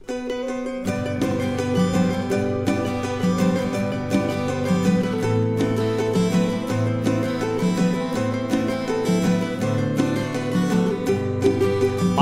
[0.00, 0.06] ป่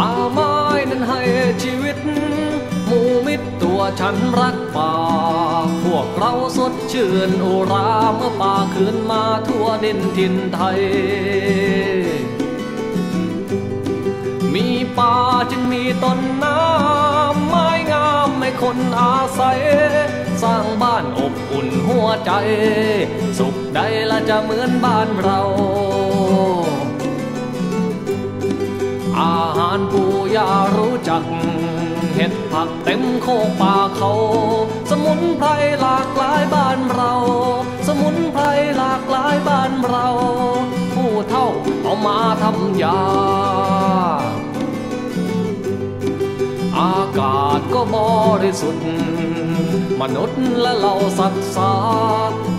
[0.09, 0.55] าไม้
[0.91, 1.21] นั้นให้
[1.63, 1.97] ชีวิต
[2.87, 4.95] หมู่มิตรตัวฉันรักป่า
[5.85, 10.81] พวกเราสดชื่นอุราเมื่อป่าคืนมาทั่วดินทินไทย
[14.55, 14.67] มี
[14.99, 15.15] ป่า
[15.51, 16.98] จึงมีต้นน้ำ
[18.63, 19.61] คนอาศัย
[20.43, 22.33] สร้างบ้านอบอุ่นหัวใจ
[23.39, 23.81] สุขใด
[24.11, 25.41] ละจะเหมือนบ้านเรา
[29.21, 30.03] อาหารปู
[30.37, 31.23] ยารู้จัก
[32.15, 34.13] เห็ดผักเต็มโคกป่าเขา
[34.91, 35.49] สมุนไพร
[35.81, 37.13] หลากหลายบ้านเรา
[37.87, 38.45] สมุนไพร
[38.77, 40.09] หลากหลายบ้านเรา
[40.95, 41.47] ผู้เท่า
[41.83, 42.99] เอามาทำยา
[47.81, 48.01] ก็บ
[48.45, 48.85] ริสุทธิ์
[50.01, 51.73] มนุษย์และเราสัตว์สา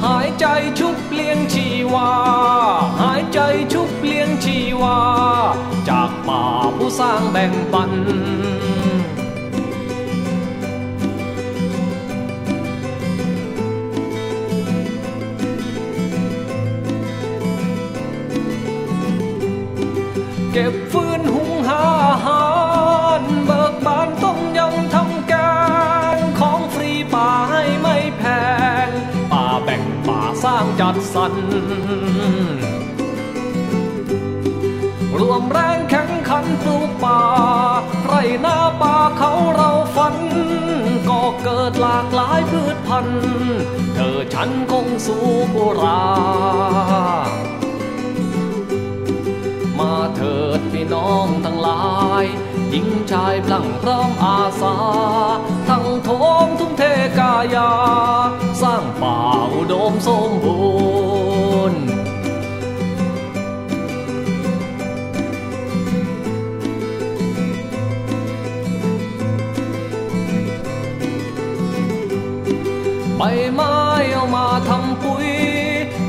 [0.06, 0.46] หายใจ
[0.80, 2.10] ชุบเลี้ยงชีวา
[3.02, 3.40] หายใจ
[3.74, 4.98] ชุบเลี้ยงชีวา
[5.90, 6.44] จากป่า
[6.78, 7.92] ผู้สร้างแบ่งปัน
[20.54, 21.39] เก็บฟืนหุ
[31.20, 31.36] สรร
[35.20, 37.22] รวมแรงแข่งขันปลูกป่า
[38.06, 40.16] ไรหน้าป่าเขาเราฝัน
[41.10, 43.26] ก็เกิดหลากหลายพืชพันธุ์
[43.96, 46.06] เธอฉันคงสู้บุรา
[49.80, 51.84] มาเถิดพี่น้องทั้งหลา
[52.24, 52.26] ย
[52.70, 54.76] หญิงชายพลังพร้อมอาสา
[55.70, 56.10] ทั้งโถ
[56.46, 56.84] มทุ่มเท
[57.20, 57.72] กายา
[58.62, 59.18] สร้างป่า
[59.54, 60.89] อุดมสมบูรณ์
[73.22, 73.76] ใบไม้
[74.14, 75.30] เอามาทำปุ๋ย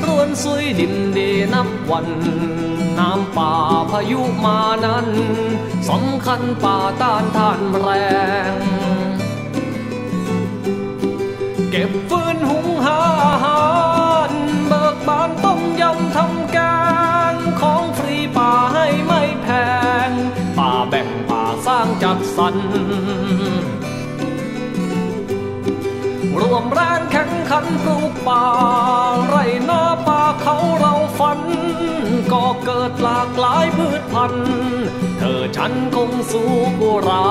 [0.06, 2.08] ร่วนซุยดินดีนับวัน
[2.98, 3.52] น้ำป่า
[3.90, 5.08] พายุมานั้น
[5.88, 7.88] สำคัญป่าต้านทานแร
[8.54, 8.56] ง
[11.70, 13.64] เก็บฟืนหุงหาอาหา
[14.28, 14.30] ร
[14.68, 16.58] เบิกบานต้มยำทำแก
[17.32, 19.48] งของฟรีป่าให้ไม่แพ
[20.08, 20.10] ง
[20.58, 22.56] ป่าแบ่งป่าสร้างจัดสรร
[26.38, 28.44] รวมแรงแข่งขันปลูกป่า
[29.28, 31.40] ไรหน้าป่าเขาเราฝัน
[32.32, 34.54] ก็เกิดหลากหลายพืชพันธุ์
[35.18, 37.26] เธอฉันคงสู้กุรา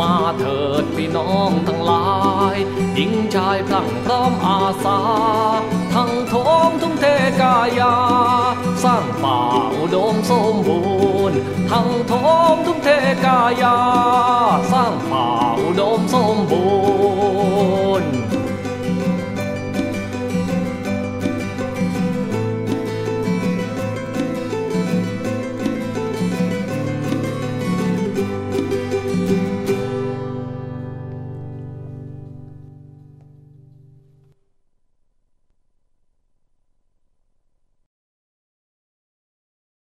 [0.00, 2.08] มาเถิดพี่น้องทั้งหลา
[2.54, 2.56] ย
[2.94, 5.00] หญิงชายพลังพร้อมอาสา
[5.94, 6.34] ทั้งโถ
[6.68, 7.04] มทุ่มเท
[7.40, 7.96] กายา
[8.84, 9.38] สร้างป่า
[9.76, 10.80] อุดมสมบู
[11.30, 11.38] รณ์
[11.70, 12.12] ทั้งโถ
[12.54, 12.79] มทุ่ง
[13.52, 15.39] 呀上马